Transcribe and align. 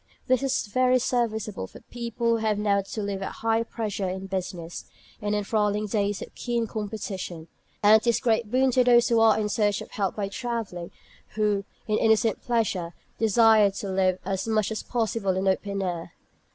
This 0.25 0.41
is 0.41 0.65
very 0.65 0.97
serviceable 0.97 1.67
for 1.67 1.79
people 1.81 2.31
who 2.31 2.35
have 2.37 2.57
now 2.57 2.81
to 2.81 3.03
live 3.03 3.21
at 3.21 3.33
high 3.45 3.61
pressure 3.61 4.09
in 4.09 4.25
business, 4.25 4.85
in 5.21 5.33
the 5.33 5.37
enthralling 5.37 5.85
days 5.85 6.23
of 6.23 6.33
keen 6.33 6.65
competition. 6.65 7.49
And 7.83 8.01
it 8.01 8.07
is 8.07 8.17
a 8.17 8.21
great 8.23 8.49
boon 8.49 8.71
to 8.71 8.83
those 8.83 9.09
who 9.09 9.19
are 9.19 9.39
in 9.39 9.47
search 9.47 9.79
of 9.79 9.91
health 9.91 10.15
by 10.15 10.27
travelling, 10.27 10.87
or 10.87 10.89
who, 11.35 11.65
in 11.87 11.99
innocent 11.99 12.41
pleasure, 12.41 12.95
desire 13.19 13.69
to 13.69 13.89
live 13.91 14.17
as 14.25 14.47
much 14.47 14.71
as 14.71 14.81
possible 14.81 15.37
in 15.37 15.43
the 15.43 15.51
open 15.51 15.83
air. 15.83 16.13